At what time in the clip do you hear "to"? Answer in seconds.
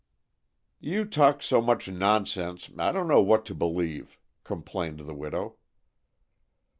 3.45-3.53